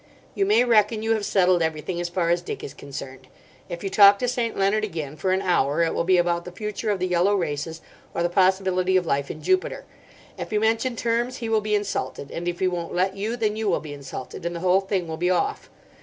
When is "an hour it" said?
5.31-5.93